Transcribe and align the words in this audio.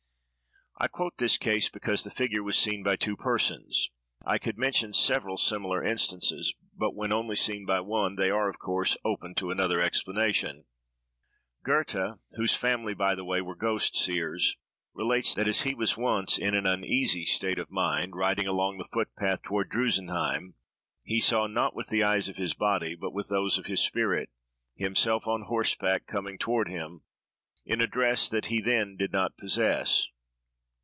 I 0.79 0.87
quote 0.87 1.19
this 1.19 1.37
case, 1.37 1.69
because 1.69 2.03
the 2.03 2.09
figure 2.09 2.41
was 2.41 2.57
seen 2.57 2.81
by 2.81 2.95
two 2.95 3.15
persons. 3.15 3.91
I 4.25 4.39
could 4.39 4.57
mention 4.57 4.93
several 4.93 5.37
similar 5.37 5.83
instances, 5.83 6.55
but 6.75 6.95
when 6.95 7.11
only 7.13 7.35
seen 7.35 7.67
by 7.67 7.81
one, 7.81 8.15
they 8.15 8.31
are, 8.31 8.49
of 8.49 8.57
course, 8.57 8.97
open 9.05 9.35
to 9.35 9.51
another 9.51 9.79
explanation. 9.79 10.65
Goethe 11.63 12.15
(whose 12.31 12.55
family, 12.55 12.95
by 12.95 13.13
the 13.13 13.23
way, 13.23 13.41
were 13.41 13.53
ghost 13.55 13.95
seers) 13.95 14.57
relates 14.95 15.35
that 15.35 15.47
as 15.47 15.61
he 15.61 15.75
was 15.75 15.97
once 15.97 16.39
in 16.39 16.55
an 16.55 16.65
uneasy 16.65 17.25
state 17.25 17.59
of 17.59 17.69
mind, 17.69 18.15
riding 18.15 18.47
along 18.47 18.79
the 18.79 18.87
footpath 18.91 19.43
toward 19.43 19.69
Drusenheim, 19.69 20.55
he 21.03 21.19
saw, 21.19 21.45
"not 21.45 21.75
with 21.75 21.89
the 21.89 22.01
eyes 22.01 22.27
of 22.27 22.37
his 22.37 22.55
body, 22.55 22.95
but 22.95 23.13
with 23.13 23.29
those 23.29 23.59
of 23.59 23.67
his 23.67 23.81
spirit," 23.85 24.29
himself 24.75 25.27
on 25.27 25.43
horseback 25.43 26.07
coming 26.07 26.39
toward 26.39 26.67
him, 26.69 27.03
in 27.65 27.81
a 27.81 27.87
dress 27.87 28.27
that 28.27 28.47
he 28.47 28.59
then 28.59 28.95
did 28.97 29.13
not 29.13 29.37
possess. 29.37 30.07